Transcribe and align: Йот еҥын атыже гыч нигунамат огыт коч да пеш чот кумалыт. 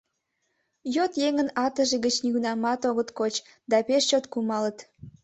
Йот 0.95 1.13
еҥын 1.27 1.49
атыже 1.65 1.97
гыч 2.05 2.15
нигунамат 2.23 2.81
огыт 2.89 3.09
коч 3.19 3.35
да 3.69 3.77
пеш 3.87 4.03
чот 4.09 4.25
кумалыт. 4.31 4.77